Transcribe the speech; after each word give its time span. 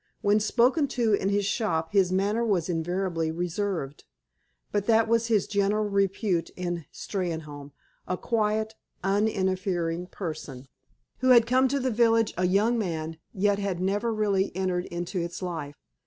When 0.21 0.39
spoken 0.39 0.87
to 0.97 1.13
in 1.13 1.29
his 1.29 1.45
shop 1.45 1.91
his 1.91 2.11
manner 2.11 2.43
was 2.43 2.69
invariably 2.69 3.29
reserved. 3.29 4.03
But 4.71 4.87
that 4.87 5.07
was 5.07 5.27
his 5.27 5.45
general 5.45 5.87
repute 5.87 6.49
in 6.55 6.85
Steynholme—a 6.91 8.17
quiet, 8.17 8.73
uninterfering 9.03 10.07
person, 10.09 10.67
who 11.19 11.29
had 11.29 11.45
come 11.45 11.67
to 11.67 11.79
the 11.79 11.91
village 11.91 12.33
a 12.35 12.47
young 12.47 12.79
man, 12.79 13.17
yet 13.31 13.59
had 13.59 13.79
never 13.79 14.11
really 14.11 14.51
entered 14.55 14.85
into 14.85 15.19
its 15.21 15.39
life. 15.43 15.75